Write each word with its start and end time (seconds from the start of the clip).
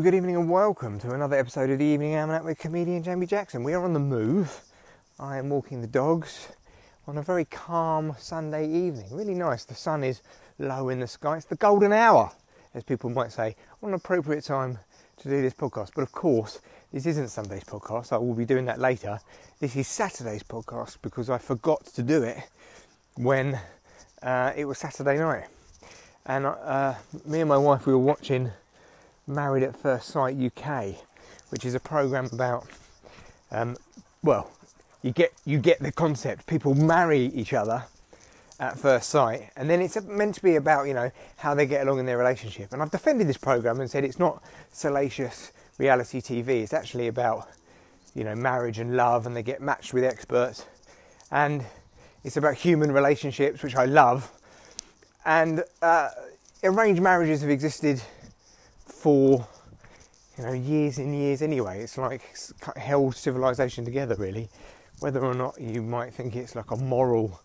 Good 0.00 0.14
evening, 0.14 0.36
and 0.36 0.48
welcome 0.48 0.98
to 1.00 1.10
another 1.10 1.36
episode 1.36 1.68
of 1.68 1.78
the 1.78 1.84
Evening 1.84 2.16
Almanac 2.16 2.44
with 2.44 2.58
comedian 2.58 3.02
Jamie 3.02 3.26
Jackson. 3.26 3.62
We 3.62 3.74
are 3.74 3.84
on 3.84 3.92
the 3.92 4.00
move. 4.00 4.62
I 5.20 5.36
am 5.36 5.50
walking 5.50 5.82
the 5.82 5.86
dogs 5.86 6.48
on 7.06 7.18
a 7.18 7.22
very 7.22 7.44
calm 7.44 8.16
Sunday 8.18 8.66
evening. 8.66 9.08
Really 9.10 9.34
nice. 9.34 9.64
The 9.64 9.74
sun 9.74 10.02
is 10.02 10.22
low 10.58 10.88
in 10.88 11.00
the 11.00 11.06
sky. 11.06 11.36
It's 11.36 11.44
the 11.44 11.56
golden 11.56 11.92
hour, 11.92 12.32
as 12.74 12.84
people 12.84 13.10
might 13.10 13.32
say. 13.32 13.54
What 13.80 13.90
an 13.90 13.94
appropriate 13.94 14.44
time 14.44 14.78
to 15.18 15.28
do 15.28 15.42
this 15.42 15.52
podcast. 15.52 15.90
But 15.94 16.02
of 16.02 16.10
course, 16.10 16.60
this 16.90 17.04
isn't 17.04 17.28
Sunday's 17.28 17.64
podcast. 17.64 18.12
I 18.12 18.16
will 18.16 18.34
be 18.34 18.46
doing 18.46 18.64
that 18.64 18.80
later. 18.80 19.20
This 19.60 19.76
is 19.76 19.86
Saturday's 19.88 20.42
podcast 20.42 20.96
because 21.02 21.28
I 21.28 21.36
forgot 21.36 21.84
to 21.84 22.02
do 22.02 22.22
it 22.22 22.38
when 23.16 23.60
uh, 24.22 24.52
it 24.56 24.64
was 24.64 24.78
Saturday 24.78 25.18
night. 25.18 25.48
And 26.24 26.46
uh, 26.46 26.94
me 27.26 27.40
and 27.40 27.48
my 27.48 27.58
wife, 27.58 27.86
we 27.86 27.92
were 27.92 27.98
watching 27.98 28.52
Married 29.34 29.62
at 29.62 29.76
First 29.76 30.08
Sight 30.08 30.36
UK, 30.36 30.94
which 31.50 31.64
is 31.64 31.74
a 31.74 31.80
program 31.80 32.28
about, 32.32 32.66
um, 33.50 33.76
well, 34.22 34.50
you 35.02 35.10
get 35.10 35.32
you 35.44 35.58
get 35.58 35.80
the 35.80 35.92
concept. 35.92 36.46
People 36.46 36.74
marry 36.74 37.26
each 37.26 37.52
other 37.52 37.84
at 38.60 38.78
first 38.78 39.10
sight, 39.10 39.50
and 39.56 39.68
then 39.68 39.82
it's 39.82 40.00
meant 40.02 40.36
to 40.36 40.42
be 40.42 40.56
about 40.56 40.86
you 40.86 40.94
know 40.94 41.10
how 41.36 41.54
they 41.54 41.66
get 41.66 41.86
along 41.86 41.98
in 41.98 42.06
their 42.06 42.18
relationship. 42.18 42.72
And 42.72 42.80
I've 42.80 42.90
defended 42.90 43.26
this 43.26 43.36
program 43.36 43.80
and 43.80 43.90
said 43.90 44.04
it's 44.04 44.18
not 44.18 44.42
salacious 44.70 45.52
reality 45.78 46.20
TV. 46.20 46.62
It's 46.62 46.72
actually 46.72 47.08
about 47.08 47.48
you 48.14 48.22
know 48.24 48.34
marriage 48.34 48.78
and 48.78 48.96
love, 48.96 49.26
and 49.26 49.36
they 49.36 49.42
get 49.42 49.60
matched 49.60 49.92
with 49.92 50.04
experts, 50.04 50.64
and 51.30 51.64
it's 52.24 52.36
about 52.36 52.54
human 52.54 52.92
relationships, 52.92 53.62
which 53.62 53.74
I 53.74 53.86
love. 53.86 54.30
And 55.24 55.64
uh, 55.80 56.10
arranged 56.62 57.02
marriages 57.02 57.40
have 57.42 57.50
existed 57.50 58.00
for 59.02 59.44
you 60.38 60.44
know 60.44 60.52
years 60.52 60.98
and 60.98 61.14
years 61.14 61.42
anyway. 61.42 61.82
It's 61.82 61.98
like 61.98 62.22
it's 62.30 62.54
held 62.76 63.16
civilization 63.16 63.84
together, 63.84 64.14
really. 64.14 64.48
Whether 65.00 65.20
or 65.24 65.34
not 65.34 65.60
you 65.60 65.82
might 65.82 66.14
think 66.14 66.36
it's 66.36 66.54
like 66.54 66.70
a 66.70 66.76
moral 66.76 67.40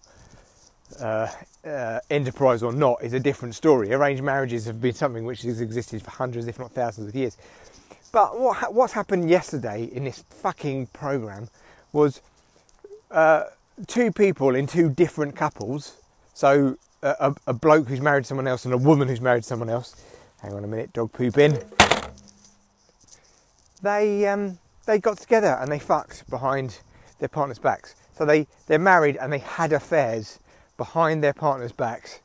uh, 1.02 1.28
uh, 1.66 2.00
enterprise 2.12 2.62
or 2.62 2.72
not 2.72 3.04
is 3.04 3.14
a 3.14 3.20
different 3.20 3.56
story. 3.56 3.92
Arranged 3.92 4.22
marriages 4.22 4.66
have 4.66 4.80
been 4.80 4.94
something 4.94 5.26
which 5.26 5.42
has 5.42 5.60
existed 5.60 6.04
for 6.04 6.12
hundreds, 6.12 6.48
if 6.48 6.60
not 6.60 6.72
thousands, 6.72 7.10
of 7.10 7.16
years. 7.16 7.38
But 8.12 8.40
what 8.40 8.72
what's 8.72 8.94
happened 8.94 9.28
yesterday 9.28 9.90
in 9.92 10.04
this 10.04 10.24
fucking 10.30 10.88
program 10.88 11.50
was 11.92 12.22
uh, 13.10 13.46
two 13.88 14.12
people 14.12 14.54
in 14.54 14.68
two 14.68 14.90
different 14.90 15.36
couples. 15.36 15.98
So 16.36 16.78
a, 17.02 17.34
a 17.48 17.54
bloke 17.54 17.88
who's 17.88 18.02
married 18.02 18.28
someone 18.28 18.48
else 18.48 18.66
and 18.66 18.74
a 18.76 18.78
woman 18.78 19.08
who's 19.08 19.22
married 19.22 19.44
someone 19.44 19.70
else 19.72 19.96
hang 20.42 20.54
on 20.54 20.64
a 20.64 20.68
minute, 20.68 20.94
dog 20.94 21.12
poop 21.12 21.38
in. 21.38 21.60
They 23.82 24.28
um, 24.28 24.58
they 24.86 25.00
got 25.00 25.18
together 25.18 25.58
and 25.60 25.72
they 25.72 25.80
fucked 25.80 26.30
behind 26.30 26.80
their 27.20 27.30
partners' 27.30 27.60
backs. 27.60 27.96
So 28.18 28.26
they 28.26 28.48
they're 28.68 28.80
married 28.80 29.18
and 29.18 29.32
they 29.32 29.40
had 29.40 29.74
affairs 29.74 30.40
behind 30.78 31.24
their 31.24 31.34
partners' 31.34 31.72
backs, 31.72 32.20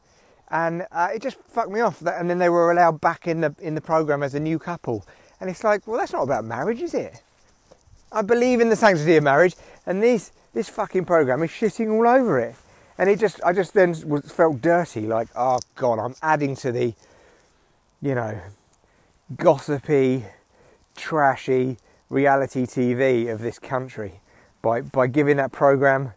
and 0.51 0.87
uh, 0.93 1.09
it 1.15 1.23
just 1.23 1.37
fucked 1.49 1.71
me 1.71 1.81
off. 1.81 2.03
And 2.05 2.29
then 2.29 2.39
they 2.39 2.49
were 2.49 2.71
allowed 2.71 3.01
back 3.01 3.27
in 3.27 3.41
the 3.41 3.55
in 3.61 3.75
the 3.75 3.81
program 3.81 4.23
as 4.23 4.35
a 4.35 4.41
new 4.41 4.59
couple, 4.59 5.05
and 5.41 5.51
it's 5.51 5.65
like, 5.65 5.87
well, 5.87 5.99
that's 5.99 6.13
not 6.13 6.23
about 6.23 6.45
marriage, 6.45 6.81
is 6.81 6.95
it? 6.95 7.23
I 8.11 8.23
believe 8.23 8.61
in 8.61 8.69
the 8.69 8.77
sanctity 8.77 9.17
of 9.17 9.25
marriage, 9.25 9.57
and 9.87 10.03
this 10.03 10.33
this 10.55 10.69
fucking 10.69 11.05
program 11.05 11.43
is 11.43 11.51
shitting 11.51 11.91
all 11.93 12.07
over 12.07 12.39
it. 12.39 12.55
And 12.99 13.09
it 13.09 13.19
just, 13.19 13.43
I 13.43 13.53
just 13.55 13.73
then 13.73 13.97
was, 14.07 14.31
felt 14.31 14.61
dirty, 14.61 15.07
like, 15.07 15.29
oh 15.35 15.59
god, 15.77 15.99
I'm 15.99 16.15
adding 16.23 16.55
to 16.57 16.71
the 16.71 16.95
you 18.03 18.17
know, 18.17 18.41
gossipy, 19.37 20.25
trashy 20.97 21.79
reality 22.11 22.67
TV 22.67 23.33
of 23.33 23.41
this 23.41 23.59
country 23.59 24.21
by, 24.61 24.81
by 24.81 25.07
giving 25.07 25.37
that 25.37 25.53
program 25.53 26.13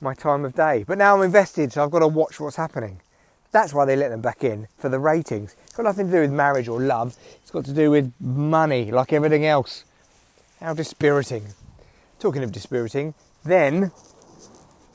my 0.00 0.14
time 0.14 0.44
of 0.44 0.54
day. 0.54 0.84
But 0.86 0.98
now 0.98 1.16
I'm 1.16 1.22
invested, 1.22 1.72
so 1.72 1.84
I've 1.84 1.90
got 1.90 2.00
to 2.00 2.08
watch 2.08 2.40
what's 2.40 2.56
happening. 2.56 3.00
That's 3.52 3.72
why 3.72 3.84
they 3.84 3.96
let 3.96 4.08
them 4.08 4.22
back 4.22 4.42
in 4.42 4.66
for 4.76 4.88
the 4.88 4.98
ratings. 4.98 5.54
It's 5.64 5.76
got 5.76 5.84
nothing 5.84 6.06
to 6.06 6.12
do 6.12 6.20
with 6.20 6.32
marriage 6.32 6.68
or 6.68 6.80
love. 6.80 7.16
It's 7.42 7.50
got 7.50 7.64
to 7.66 7.72
do 7.72 7.90
with 7.90 8.12
money, 8.18 8.90
like 8.90 9.12
everything 9.12 9.46
else. 9.46 9.84
How 10.60 10.74
dispiriting. 10.74 11.48
Talking 12.18 12.42
of 12.42 12.50
dispiriting, 12.50 13.14
then 13.44 13.92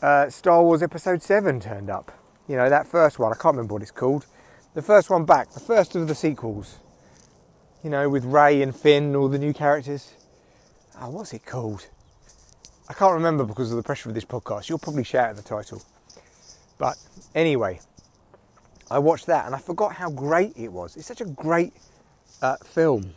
uh, 0.02 0.30
Star 0.30 0.64
Wars 0.64 0.82
Episode 0.82 1.22
7 1.22 1.60
turned 1.60 1.90
up. 1.90 2.12
You 2.48 2.56
know, 2.56 2.68
that 2.68 2.88
first 2.88 3.20
one, 3.20 3.32
I 3.32 3.36
can't 3.36 3.56
remember 3.56 3.76
what 3.76 3.84
it's 3.84 3.92
called 3.92 4.26
the 4.74 4.82
first 4.82 5.10
one 5.10 5.26
back, 5.26 5.52
the 5.52 5.60
first 5.60 5.96
of 5.96 6.08
the 6.08 6.16
sequels. 6.16 6.80
You 7.84 7.90
know, 7.90 8.10
with 8.10 8.26
Rey 8.26 8.62
and 8.62 8.76
Finn, 8.76 9.06
and 9.06 9.16
all 9.16 9.28
the 9.28 9.40
new 9.40 9.54
characters. 9.54 10.14
Oh, 11.00 11.10
what's 11.10 11.34
it 11.34 11.46
called? 11.46 11.88
I 12.88 12.94
can't 12.94 13.14
remember 13.14 13.44
because 13.44 13.72
of 13.72 13.78
the 13.78 13.84
pressure 13.84 14.10
of 14.10 14.16
this 14.16 14.26
podcast. 14.26 14.70
You'll 14.70 14.78
probably 14.78 15.04
shout 15.04 15.30
at 15.30 15.36
the 15.36 15.42
title. 15.42 15.82
But 16.78 16.98
anyway, 17.34 17.80
I 18.90 19.00
watched 19.00 19.28
that 19.28 19.46
and 19.46 19.56
I 19.56 19.60
forgot 19.60 19.94
how 19.94 20.10
great 20.10 20.54
it 20.58 20.72
was. 20.72 20.98
It's 20.98 21.08
such 21.08 21.22
a 21.22 21.26
great 21.26 21.74
uh, 22.42 22.58
film, 22.58 23.14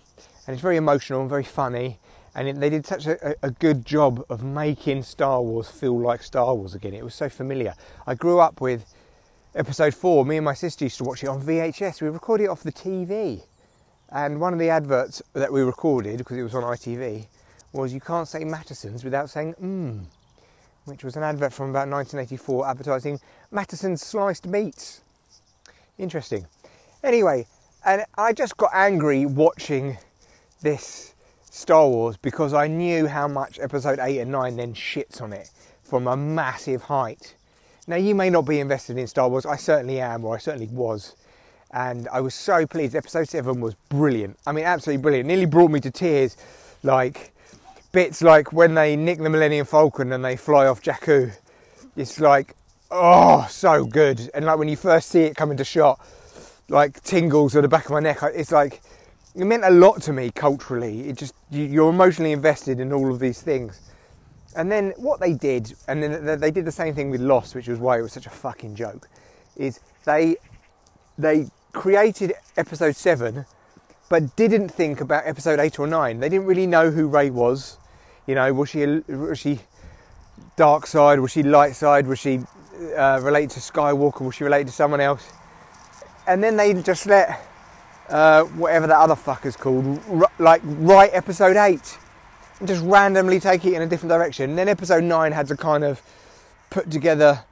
and 0.46 0.54
it's 0.54 0.62
very 0.62 0.76
emotional 0.76 1.20
and 1.20 1.28
very 1.28 1.44
funny. 1.44 1.98
And 2.34 2.48
it, 2.48 2.60
they 2.60 2.70
did 2.70 2.86
such 2.86 3.06
a, 3.06 3.36
a, 3.42 3.50
good 3.50 3.84
job 3.84 4.24
of 4.28 4.42
making 4.42 5.04
Star 5.04 5.40
Wars 5.40 5.70
feel 5.70 5.98
like 5.98 6.22
Star 6.22 6.54
Wars 6.54 6.74
again. 6.74 6.92
It 6.92 7.04
was 7.04 7.14
so 7.14 7.28
familiar. 7.28 7.74
I 8.08 8.14
grew 8.14 8.40
up 8.40 8.60
with 8.60 8.92
episode 9.54 9.94
four, 9.94 10.24
me 10.24 10.36
and 10.36 10.44
my 10.44 10.54
sister 10.54 10.84
used 10.84 10.98
to 10.98 11.04
watch 11.04 11.22
it 11.22 11.28
on 11.28 11.40
VHS. 11.40 12.02
We 12.02 12.08
recorded 12.08 12.44
it 12.44 12.48
off 12.48 12.62
the 12.62 12.72
TV. 12.72 13.42
And 14.10 14.40
one 14.40 14.52
of 14.52 14.58
the 14.58 14.70
adverts 14.70 15.22
that 15.32 15.52
we 15.52 15.62
recorded, 15.62 16.18
because 16.18 16.36
it 16.36 16.42
was 16.42 16.54
on 16.54 16.62
ITV, 16.62 17.26
was 17.72 17.92
you 17.92 18.00
can't 18.00 18.28
say 18.28 18.44
Mattessons 18.44 19.02
without 19.02 19.30
saying 19.30 19.54
mmm, 19.60 20.04
which 20.84 21.02
was 21.02 21.16
an 21.16 21.22
advert 21.22 21.52
from 21.52 21.70
about 21.70 21.88
1984 21.88 22.68
advertising 22.68 23.18
Mattessons 23.50 24.02
sliced 24.02 24.46
meats. 24.46 25.00
Interesting. 25.98 26.46
Anyway, 27.02 27.46
and 27.84 28.04
I 28.16 28.32
just 28.32 28.56
got 28.56 28.70
angry 28.72 29.26
watching 29.26 29.98
this 30.62 31.14
Star 31.50 31.88
Wars 31.88 32.16
because 32.16 32.54
I 32.54 32.66
knew 32.66 33.06
how 33.06 33.28
much 33.28 33.58
episode 33.60 33.98
8 34.00 34.20
and 34.20 34.32
9 34.32 34.56
then 34.56 34.74
shits 34.74 35.20
on 35.20 35.32
it 35.32 35.50
from 35.82 36.06
a 36.06 36.16
massive 36.16 36.82
height. 36.82 37.34
Now, 37.86 37.96
you 37.96 38.14
may 38.14 38.30
not 38.30 38.42
be 38.42 38.60
invested 38.60 38.96
in 38.96 39.06
Star 39.06 39.28
Wars. 39.28 39.44
I 39.44 39.56
certainly 39.56 40.00
am, 40.00 40.24
or 40.24 40.34
I 40.34 40.38
certainly 40.38 40.68
was. 40.68 41.16
And 41.70 42.08
I 42.08 42.20
was 42.20 42.34
so 42.34 42.66
pleased. 42.66 42.94
Episode 42.94 43.28
7 43.28 43.60
was 43.60 43.74
brilliant. 43.88 44.38
I 44.46 44.52
mean, 44.52 44.64
absolutely 44.64 45.02
brilliant. 45.02 45.26
Nearly 45.26 45.44
brought 45.44 45.70
me 45.70 45.80
to 45.80 45.90
tears. 45.90 46.36
Like, 46.82 47.34
bits 47.92 48.22
like 48.22 48.52
when 48.52 48.74
they 48.74 48.96
nick 48.96 49.18
the 49.18 49.28
Millennium 49.28 49.66
Falcon 49.66 50.12
and 50.12 50.24
they 50.24 50.36
fly 50.36 50.66
off 50.66 50.82
Jakku. 50.82 51.32
It's 51.96 52.20
like, 52.20 52.54
oh, 52.90 53.46
so 53.50 53.84
good. 53.84 54.30
And 54.34 54.44
like 54.44 54.58
when 54.58 54.68
you 54.68 54.76
first 54.76 55.10
see 55.10 55.20
it 55.20 55.36
come 55.36 55.50
into 55.50 55.64
shot, 55.64 56.00
like 56.68 57.02
tingles 57.02 57.54
at 57.54 57.62
the 57.62 57.68
back 57.68 57.86
of 57.86 57.90
my 57.92 58.00
neck. 58.00 58.18
It's 58.34 58.52
like, 58.52 58.82
it 59.34 59.44
meant 59.44 59.64
a 59.64 59.70
lot 59.70 60.00
to 60.02 60.12
me 60.12 60.30
culturally. 60.30 61.08
It 61.08 61.16
just, 61.16 61.34
you're 61.50 61.90
emotionally 61.90 62.32
invested 62.32 62.80
in 62.80 62.92
all 62.92 63.12
of 63.12 63.20
these 63.20 63.42
things. 63.42 63.80
And 64.56 64.70
then 64.70 64.92
what 64.96 65.20
they 65.20 65.32
did, 65.32 65.74
and 65.88 66.02
then 66.02 66.38
they 66.38 66.50
did 66.50 66.64
the 66.64 66.72
same 66.72 66.94
thing 66.94 67.10
with 67.10 67.20
Lost, 67.20 67.54
which 67.54 67.68
was 67.68 67.78
why 67.78 67.98
it 67.98 68.02
was 68.02 68.12
such 68.12 68.26
a 68.26 68.30
fucking 68.30 68.76
joke, 68.76 69.08
is 69.56 69.80
they 70.04 70.36
they 71.18 71.48
created 71.72 72.34
episode 72.56 72.94
seven, 72.94 73.46
but 74.08 74.36
didn't 74.36 74.68
think 74.68 75.00
about 75.00 75.26
episode 75.26 75.58
eight 75.58 75.78
or 75.78 75.86
nine. 75.86 76.20
They 76.20 76.28
didn't 76.28 76.46
really 76.46 76.66
know 76.66 76.90
who 76.90 77.08
Rey 77.08 77.30
was. 77.30 77.78
You 78.26 78.36
know, 78.36 78.52
was 78.54 78.68
she 78.68 78.86
was 78.86 79.38
she 79.38 79.60
dark 80.56 80.86
side? 80.86 81.18
Was 81.20 81.32
she 81.32 81.42
light 81.42 81.74
side? 81.74 82.06
Was 82.06 82.18
she 82.20 82.40
uh, 82.96 83.20
related 83.22 83.50
to 83.50 83.60
Skywalker? 83.60 84.20
Was 84.20 84.36
she 84.36 84.44
related 84.44 84.68
to 84.68 84.72
someone 84.72 85.00
else? 85.00 85.32
And 86.26 86.42
then 86.42 86.56
they 86.56 86.74
just 86.74 87.06
let 87.06 87.40
uh, 88.08 88.44
whatever 88.44 88.86
that 88.86 88.98
other 88.98 89.14
fucker's 89.14 89.56
called, 89.56 90.00
like 90.38 90.60
write 90.64 91.10
episode 91.12 91.56
eight 91.56 91.98
just 92.64 92.82
randomly 92.84 93.40
take 93.40 93.64
it 93.64 93.74
in 93.74 93.82
a 93.82 93.86
different 93.86 94.10
direction. 94.10 94.50
And 94.50 94.58
then 94.58 94.68
episode 94.68 95.04
9 95.04 95.32
had 95.32 95.48
to 95.48 95.56
kind 95.56 95.84
of 95.84 96.02
put 96.70 96.90
together, 96.90 97.44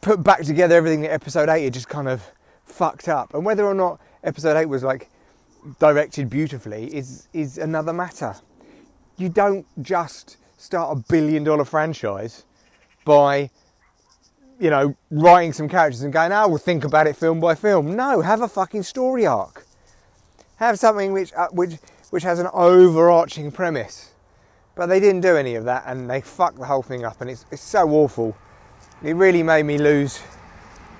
put 0.00 0.22
back 0.22 0.42
together 0.42 0.74
everything 0.74 1.02
that 1.02 1.12
episode 1.12 1.48
8 1.48 1.64
had 1.64 1.74
just 1.74 1.88
kind 1.88 2.08
of 2.08 2.22
fucked 2.64 3.08
up. 3.08 3.34
And 3.34 3.44
whether 3.44 3.64
or 3.64 3.74
not 3.74 4.00
episode 4.24 4.56
8 4.56 4.66
was 4.66 4.82
like 4.82 5.10
directed 5.78 6.30
beautifully 6.30 6.86
is, 6.94 7.28
is 7.32 7.58
another 7.58 7.92
matter. 7.92 8.34
You 9.16 9.28
don't 9.28 9.66
just 9.82 10.36
start 10.56 10.96
a 10.96 11.00
billion 11.08 11.44
dollar 11.44 11.64
franchise 11.64 12.44
by 13.04 13.50
you 14.58 14.70
know, 14.70 14.96
writing 15.10 15.52
some 15.52 15.68
characters 15.68 16.02
and 16.02 16.12
going, 16.12 16.32
oh, 16.32 16.48
we'll 16.48 16.58
think 16.58 16.84
about 16.84 17.06
it 17.06 17.16
film 17.16 17.40
by 17.40 17.54
film. 17.54 17.94
No, 17.94 18.20
have 18.20 18.40
a 18.40 18.48
fucking 18.48 18.82
story 18.82 19.26
arc. 19.26 19.64
Have 20.56 20.78
something 20.78 21.12
which, 21.12 21.32
uh, 21.34 21.48
which 21.52 21.74
which 22.10 22.22
has 22.22 22.38
an 22.38 22.48
overarching 22.52 23.50
premise. 23.50 24.12
But 24.74 24.86
they 24.86 25.00
didn't 25.00 25.22
do 25.22 25.36
any 25.36 25.54
of 25.56 25.64
that 25.64 25.84
and 25.86 26.08
they 26.08 26.20
fucked 26.20 26.58
the 26.58 26.66
whole 26.66 26.82
thing 26.82 27.04
up 27.04 27.20
and 27.20 27.30
it's, 27.30 27.44
it's 27.50 27.62
so 27.62 27.88
awful. 27.90 28.36
It 29.02 29.14
really 29.14 29.42
made 29.42 29.64
me 29.64 29.78
lose 29.78 30.20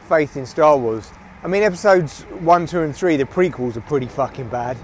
faith 0.08 0.36
in 0.36 0.46
Star 0.46 0.76
Wars. 0.76 1.10
I 1.42 1.46
mean, 1.46 1.62
episodes 1.62 2.22
1, 2.22 2.66
2, 2.66 2.80
and 2.80 2.96
3, 2.96 3.16
the 3.16 3.24
prequels 3.24 3.76
are 3.76 3.80
pretty 3.82 4.06
fucking 4.06 4.48
bad. 4.48 4.76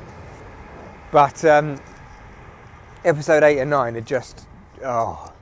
But 1.11 1.45
um, 1.45 1.81
episode 3.05 3.43
eight 3.43 3.59
and 3.59 3.71
nine 3.71 3.97
are 3.97 4.01
just 4.01 4.47
oh 4.85 5.33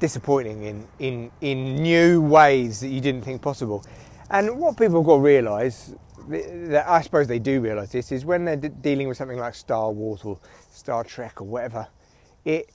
disappointing 0.00 0.62
in 0.64 0.88
in 0.98 1.30
in 1.40 1.76
new 1.76 2.20
ways 2.20 2.80
that 2.80 2.88
you 2.88 3.00
didn't 3.00 3.22
think 3.22 3.42
possible. 3.42 3.84
And 4.30 4.58
what 4.58 4.76
people 4.76 5.02
got 5.02 5.16
to 5.16 5.20
realise, 5.20 5.92
I 6.30 7.00
suppose 7.02 7.26
they 7.26 7.38
do 7.38 7.60
realise 7.60 7.90
this, 7.90 8.12
is 8.12 8.24
when 8.24 8.44
they're 8.44 8.56
de- 8.56 8.68
dealing 8.68 9.08
with 9.08 9.16
something 9.16 9.38
like 9.38 9.54
Star 9.54 9.90
Wars 9.90 10.22
or 10.24 10.38
Star 10.72 11.04
Trek 11.04 11.40
or 11.40 11.44
whatever, 11.44 11.88
it, 12.44 12.70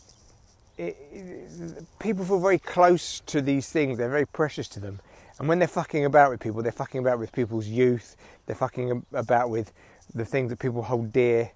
it, 0.77 0.97
it 1.11 1.99
people 1.99 2.25
feel 2.25 2.39
very 2.39 2.59
close 2.59 3.21
to 3.27 3.41
these 3.41 3.69
things. 3.69 3.97
They're 3.97 4.09
very 4.09 4.27
precious 4.27 4.67
to 4.69 4.79
them. 4.79 4.99
And 5.39 5.47
when 5.47 5.59
they're 5.59 5.67
fucking 5.67 6.05
about 6.05 6.31
with 6.31 6.39
people, 6.39 6.61
they're 6.61 6.71
fucking 6.71 6.99
about 7.01 7.19
with 7.19 7.31
people's 7.31 7.67
youth. 7.67 8.15
They're 8.45 8.55
fucking 8.55 9.05
about 9.13 9.49
with 9.49 9.73
the 10.13 10.25
things 10.25 10.49
that 10.49 10.59
people 10.59 10.83
hold 10.83 11.11
dear. 11.11 11.51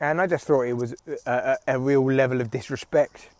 And 0.00 0.20
I 0.20 0.26
just 0.26 0.46
thought 0.46 0.62
it 0.62 0.74
was 0.74 0.94
a, 1.24 1.56
a, 1.66 1.74
a 1.74 1.78
real 1.78 2.04
level 2.04 2.40
of 2.40 2.50
disrespect 2.50 3.30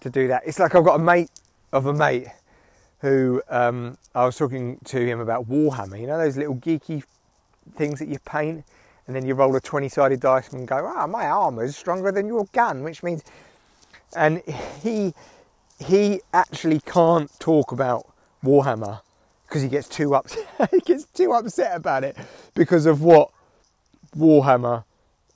to 0.00 0.10
do 0.10 0.28
that. 0.28 0.42
It's 0.46 0.58
like 0.58 0.74
I've 0.74 0.84
got 0.84 1.00
a 1.00 1.02
mate 1.02 1.30
of 1.72 1.86
a 1.86 1.92
mate 1.92 2.28
who 3.00 3.42
um, 3.48 3.96
I 4.14 4.24
was 4.24 4.36
talking 4.36 4.78
to 4.84 5.04
him 5.04 5.20
about 5.20 5.48
Warhammer. 5.48 6.00
You 6.00 6.06
know 6.06 6.18
those 6.18 6.36
little 6.36 6.56
geeky 6.56 7.02
things 7.74 7.98
that 7.98 8.08
you 8.08 8.18
paint, 8.20 8.64
and 9.06 9.16
then 9.16 9.26
you 9.26 9.34
roll 9.34 9.54
a 9.56 9.60
twenty-sided 9.60 10.20
dice 10.20 10.52
and 10.52 10.66
go, 10.66 10.86
"Ah, 10.86 11.04
oh, 11.04 11.06
my 11.06 11.26
armor 11.26 11.64
is 11.64 11.76
stronger 11.76 12.12
than 12.12 12.26
your 12.26 12.46
gun," 12.52 12.82
which 12.82 13.02
means, 13.02 13.22
and 14.16 14.42
he 14.82 15.14
he 15.78 16.20
actually 16.32 16.80
can't 16.80 17.30
talk 17.38 17.72
about 17.72 18.06
Warhammer 18.44 19.00
because 19.46 19.62
he 19.62 19.68
gets 19.68 19.88
too 19.88 20.14
upset. 20.14 20.46
he 20.70 20.80
gets 20.80 21.04
too 21.04 21.32
upset 21.32 21.76
about 21.76 22.04
it 22.04 22.16
because 22.54 22.86
of 22.86 23.02
what 23.02 23.30
Warhammer 24.16 24.84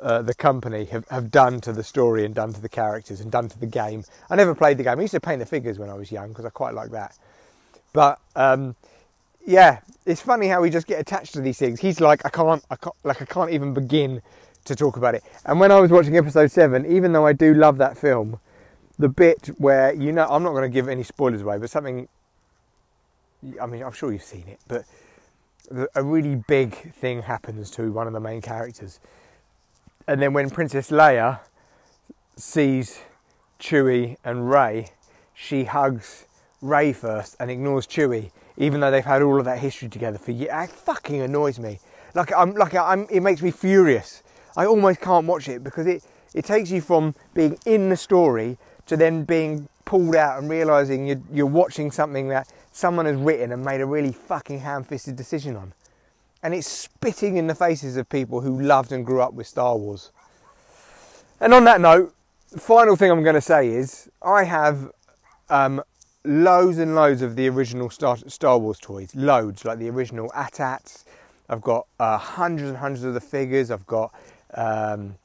uh, 0.00 0.20
the 0.20 0.34
company 0.34 0.84
have, 0.86 1.06
have 1.08 1.30
done 1.30 1.60
to 1.60 1.72
the 1.72 1.84
story 1.84 2.24
and 2.24 2.34
done 2.34 2.52
to 2.52 2.60
the 2.60 2.68
characters 2.68 3.20
and 3.20 3.30
done 3.30 3.48
to 3.48 3.58
the 3.58 3.66
game. 3.66 4.04
I 4.28 4.36
never 4.36 4.54
played 4.54 4.78
the 4.78 4.82
game. 4.82 4.98
I 4.98 5.02
used 5.02 5.12
to 5.14 5.20
paint 5.20 5.38
the 5.38 5.46
figures 5.46 5.78
when 5.78 5.88
I 5.88 5.94
was 5.94 6.10
young 6.10 6.28
because 6.28 6.44
I 6.44 6.50
quite 6.50 6.74
like 6.74 6.90
that. 6.90 7.16
But 7.92 8.18
um, 8.34 8.74
yeah, 9.46 9.80
it's 10.06 10.20
funny 10.20 10.48
how 10.48 10.60
we 10.60 10.70
just 10.70 10.86
get 10.86 11.00
attached 11.00 11.34
to 11.34 11.40
these 11.40 11.58
things. 11.58 11.80
He's 11.80 12.00
like, 12.00 12.24
I 12.24 12.28
can't, 12.28 12.64
I 12.70 12.76
can't, 12.76 12.94
like 13.04 13.22
I 13.22 13.24
can't 13.24 13.50
even 13.50 13.74
begin 13.74 14.22
to 14.64 14.76
talk 14.76 14.96
about 14.96 15.14
it. 15.14 15.24
And 15.44 15.58
when 15.58 15.72
I 15.72 15.80
was 15.80 15.90
watching 15.90 16.16
episode 16.16 16.50
seven, 16.50 16.86
even 16.86 17.12
though 17.12 17.26
I 17.26 17.32
do 17.32 17.54
love 17.54 17.78
that 17.78 17.96
film, 17.98 18.38
the 18.98 19.08
bit 19.08 19.48
where 19.58 19.92
you 19.94 20.12
know, 20.12 20.26
I'm 20.28 20.42
not 20.42 20.50
going 20.50 20.62
to 20.62 20.68
give 20.68 20.88
any 20.88 21.02
spoilers 21.02 21.42
away, 21.42 21.58
but 21.58 21.70
something. 21.70 22.08
I 23.60 23.66
mean, 23.66 23.82
I'm 23.82 23.92
sure 23.92 24.12
you've 24.12 24.22
seen 24.22 24.46
it, 24.46 24.60
but 24.68 24.84
a 25.96 26.02
really 26.02 26.36
big 26.36 26.94
thing 26.94 27.22
happens 27.22 27.70
to 27.72 27.90
one 27.90 28.06
of 28.06 28.12
the 28.12 28.20
main 28.20 28.40
characters, 28.40 29.00
and 30.06 30.22
then 30.22 30.32
when 30.32 30.50
Princess 30.50 30.90
Leia 30.90 31.40
sees 32.36 33.00
Chewie 33.58 34.16
and 34.24 34.48
Rey, 34.48 34.90
she 35.34 35.64
hugs 35.64 36.26
Rey 36.60 36.92
first 36.92 37.34
and 37.40 37.50
ignores 37.50 37.86
Chewie, 37.86 38.30
even 38.56 38.80
though 38.80 38.90
they've 38.90 39.04
had 39.04 39.22
all 39.22 39.38
of 39.38 39.44
that 39.44 39.58
history 39.58 39.88
together 39.88 40.18
for 40.18 40.32
years. 40.32 40.50
It 40.52 40.70
fucking 40.70 41.20
annoys 41.20 41.58
me. 41.58 41.80
Like 42.14 42.32
I'm, 42.36 42.54
like 42.54 42.74
I'm, 42.74 43.06
it 43.10 43.20
makes 43.20 43.42
me 43.42 43.50
furious. 43.50 44.22
I 44.56 44.66
almost 44.66 45.00
can't 45.00 45.26
watch 45.26 45.48
it 45.48 45.64
because 45.64 45.86
it, 45.86 46.04
it 46.34 46.44
takes 46.44 46.70
you 46.70 46.80
from 46.80 47.14
being 47.34 47.58
in 47.66 47.88
the 47.88 47.96
story 47.96 48.58
to 48.86 48.96
then 48.96 49.24
being 49.24 49.68
pulled 49.84 50.14
out 50.14 50.38
and 50.38 50.50
realizing 50.50 51.06
you're, 51.06 51.20
you're 51.32 51.46
watching 51.46 51.90
something 51.90 52.28
that 52.28 52.48
someone 52.72 53.06
has 53.06 53.16
written 53.16 53.52
and 53.52 53.64
made 53.64 53.80
a 53.80 53.86
really 53.86 54.12
fucking 54.12 54.60
ham-fisted 54.60 55.16
decision 55.16 55.56
on. 55.56 55.72
And 56.42 56.54
it's 56.54 56.66
spitting 56.66 57.36
in 57.36 57.46
the 57.46 57.54
faces 57.54 57.96
of 57.96 58.08
people 58.08 58.40
who 58.40 58.60
loved 58.60 58.92
and 58.92 59.06
grew 59.06 59.22
up 59.22 59.34
with 59.34 59.46
Star 59.46 59.76
Wars. 59.76 60.10
And 61.40 61.54
on 61.54 61.64
that 61.64 61.80
note, 61.80 62.14
the 62.50 62.60
final 62.60 62.96
thing 62.96 63.10
I'm 63.10 63.22
going 63.22 63.34
to 63.34 63.40
say 63.40 63.68
is 63.68 64.10
I 64.22 64.44
have 64.44 64.90
um, 65.48 65.82
loads 66.24 66.78
and 66.78 66.94
loads 66.94 67.22
of 67.22 67.36
the 67.36 67.48
original 67.48 67.90
Star, 67.90 68.16
Star 68.26 68.58
Wars 68.58 68.78
toys, 68.78 69.14
loads, 69.14 69.64
like 69.64 69.78
the 69.78 69.90
original 69.90 70.32
AT-ATs. 70.34 71.04
I've 71.48 71.60
got 71.60 71.86
uh, 71.98 72.16
hundreds 72.16 72.68
and 72.68 72.78
hundreds 72.78 73.04
of 73.04 73.14
the 73.14 73.20
figures. 73.20 73.70
I've 73.70 73.86
got, 73.86 74.14
um, 74.54 75.16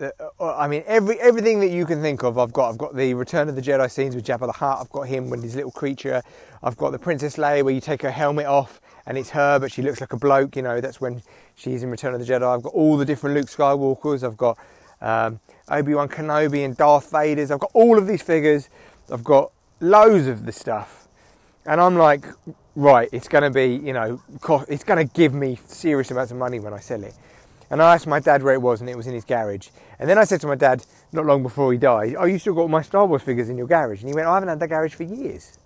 uh, 0.00 0.08
uh, 0.40 0.56
I 0.56 0.66
mean, 0.66 0.82
every 0.86 1.20
everything 1.20 1.60
that 1.60 1.70
you 1.70 1.86
can 1.86 2.00
think 2.02 2.24
of. 2.24 2.38
I've 2.38 2.52
got. 2.52 2.70
I've 2.70 2.78
got 2.78 2.96
the 2.96 3.14
Return 3.14 3.48
of 3.48 3.54
the 3.54 3.62
Jedi 3.62 3.88
scenes 3.90 4.16
with 4.16 4.24
Jabba 4.26 4.46
the 4.46 4.52
Hutt. 4.52 4.78
I've 4.80 4.90
got 4.90 5.02
him 5.02 5.30
with 5.30 5.42
his 5.42 5.54
little 5.54 5.70
creature. 5.70 6.22
I've 6.62 6.76
got 6.76 6.90
the 6.90 6.98
Princess 6.98 7.36
Leia 7.36 7.62
where 7.62 7.74
you 7.74 7.80
take 7.80 8.02
her 8.02 8.10
helmet 8.10 8.46
off 8.46 8.80
and 9.06 9.18
it's 9.18 9.30
her, 9.30 9.58
but 9.58 9.70
she 9.70 9.82
looks 9.82 10.00
like 10.00 10.12
a 10.12 10.16
bloke. 10.16 10.56
You 10.56 10.62
know, 10.62 10.80
that's 10.80 11.00
when 11.00 11.22
she's 11.54 11.82
in 11.82 11.90
Return 11.90 12.14
of 12.14 12.26
the 12.26 12.26
Jedi. 12.26 12.42
I've 12.42 12.62
got 12.62 12.72
all 12.72 12.96
the 12.96 13.04
different 13.04 13.36
Luke 13.36 13.46
Skywalkers. 13.46 14.24
I've 14.24 14.36
got 14.36 14.58
um, 15.00 15.38
Obi 15.68 15.94
Wan 15.94 16.08
Kenobi 16.08 16.64
and 16.64 16.76
Darth 16.76 17.10
Vader's. 17.10 17.50
I've 17.50 17.60
got 17.60 17.70
all 17.74 17.98
of 17.98 18.06
these 18.06 18.22
figures. 18.22 18.68
I've 19.12 19.24
got 19.24 19.52
loads 19.82 20.28
of 20.28 20.46
the 20.46 20.52
stuff, 20.52 21.08
and 21.66 21.80
I'm 21.80 21.96
like, 21.96 22.24
right, 22.76 23.08
it's 23.12 23.28
going 23.28 23.42
to 23.42 23.50
be, 23.50 23.74
you 23.84 23.92
know, 23.92 24.22
it's 24.68 24.84
going 24.84 25.06
to 25.06 25.12
give 25.12 25.34
me 25.34 25.58
serious 25.66 26.10
amounts 26.10 26.30
of 26.32 26.38
money 26.38 26.60
when 26.60 26.72
I 26.72 26.78
sell 26.78 27.02
it. 27.02 27.14
And 27.68 27.82
I 27.82 27.94
asked 27.94 28.06
my 28.06 28.20
dad 28.20 28.42
where 28.42 28.54
it 28.54 28.62
was, 28.62 28.80
and 28.80 28.88
it 28.88 28.96
was 28.96 29.06
in 29.06 29.14
his 29.14 29.24
garage. 29.24 29.68
And 29.98 30.08
then 30.08 30.18
I 30.18 30.24
said 30.24 30.40
to 30.42 30.46
my 30.46 30.54
dad, 30.54 30.84
not 31.12 31.26
long 31.26 31.42
before 31.42 31.72
he 31.72 31.78
died, 31.78 32.16
"Oh, 32.18 32.24
you 32.24 32.38
still 32.38 32.54
got 32.54 32.62
all 32.62 32.68
my 32.68 32.82
Star 32.82 33.06
Wars 33.06 33.22
figures 33.22 33.48
in 33.48 33.58
your 33.58 33.66
garage?" 33.66 34.00
And 34.00 34.08
he 34.08 34.14
went, 34.14 34.26
"I 34.26 34.34
haven't 34.34 34.50
had 34.50 34.60
that 34.60 34.68
garage 34.68 34.94
for 34.94 35.04
years." 35.04 35.58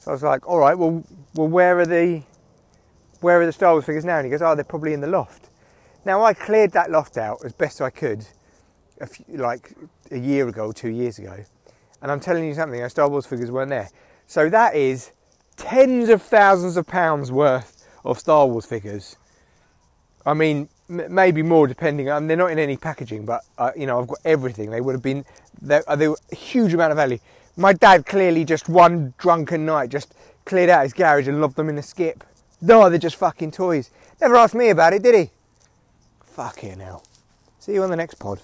So 0.00 0.10
I 0.10 0.14
was 0.14 0.22
like, 0.22 0.46
"All 0.48 0.58
right, 0.58 0.76
well, 0.76 1.04
well, 1.34 1.48
where 1.48 1.78
are 1.78 1.86
the, 1.86 2.22
where 3.20 3.40
are 3.40 3.46
the 3.46 3.52
Star 3.52 3.72
Wars 3.72 3.84
figures 3.84 4.04
now?" 4.04 4.16
And 4.16 4.24
he 4.24 4.30
goes, 4.30 4.42
"Oh, 4.42 4.54
they're 4.54 4.64
probably 4.64 4.92
in 4.92 5.00
the 5.00 5.06
loft." 5.06 5.50
Now 6.04 6.24
I 6.24 6.34
cleared 6.34 6.72
that 6.72 6.90
loft 6.90 7.16
out 7.16 7.44
as 7.44 7.52
best 7.52 7.80
I 7.80 7.90
could, 7.90 8.26
a 9.00 9.06
few, 9.06 9.24
like 9.36 9.74
a 10.10 10.18
year 10.18 10.48
ago, 10.48 10.72
two 10.72 10.90
years 10.90 11.18
ago, 11.18 11.44
and 12.02 12.10
I'm 12.10 12.20
telling 12.20 12.44
you 12.44 12.54
something, 12.54 12.82
our 12.82 12.88
Star 12.88 13.08
Wars 13.08 13.24
figures 13.24 13.50
weren't 13.50 13.70
there. 13.70 13.88
So 14.26 14.48
that 14.50 14.74
is 14.74 15.12
tens 15.56 16.08
of 16.08 16.20
thousands 16.20 16.76
of 16.76 16.86
pounds 16.86 17.30
worth 17.30 17.86
of 18.04 18.18
Star 18.18 18.46
Wars 18.46 18.66
figures. 18.66 19.16
I 20.26 20.34
mean, 20.34 20.68
m- 20.90 21.14
maybe 21.14 21.42
more 21.42 21.66
depending. 21.66 22.06
they're 22.06 22.36
not 22.36 22.50
in 22.50 22.58
any 22.58 22.76
packaging, 22.76 23.24
but 23.24 23.42
uh, 23.56 23.70
you 23.76 23.86
know, 23.86 24.00
I've 24.00 24.08
got 24.08 24.18
everything. 24.24 24.70
They 24.70 24.80
would 24.80 24.94
have 24.94 25.02
been. 25.02 25.24
Uh, 25.68 25.96
they 25.96 26.08
were 26.08 26.18
a 26.30 26.34
huge 26.34 26.74
amount 26.74 26.90
of 26.90 26.96
value. 26.96 27.18
My 27.56 27.72
dad 27.72 28.06
clearly 28.06 28.44
just 28.44 28.68
one 28.68 29.14
drunken 29.18 29.64
night 29.64 29.90
just 29.90 30.14
cleared 30.44 30.70
out 30.70 30.82
his 30.82 30.92
garage 30.92 31.28
and 31.28 31.40
lobbed 31.40 31.56
them 31.56 31.68
in 31.68 31.78
a 31.78 31.82
skip. 31.82 32.24
No, 32.60 32.88
they're 32.88 32.98
just 32.98 33.16
fucking 33.16 33.52
toys. 33.52 33.90
Never 34.20 34.36
asked 34.36 34.54
me 34.54 34.70
about 34.70 34.92
it, 34.92 35.02
did 35.02 35.14
he? 35.14 35.30
Fucking 36.24 36.80
hell. 36.80 37.04
See 37.58 37.74
you 37.74 37.82
on 37.82 37.90
the 37.90 37.96
next 37.96 38.14
pod. 38.14 38.40